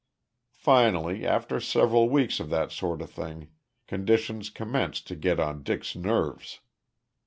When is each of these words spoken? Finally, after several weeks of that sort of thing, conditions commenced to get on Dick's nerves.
Finally, 0.55 1.27
after 1.27 1.59
several 1.59 2.09
weeks 2.09 2.39
of 2.39 2.49
that 2.49 2.71
sort 2.71 3.03
of 3.03 3.11
thing, 3.11 3.49
conditions 3.85 4.49
commenced 4.49 5.05
to 5.05 5.15
get 5.15 5.39
on 5.39 5.61
Dick's 5.61 5.95
nerves. 5.95 6.59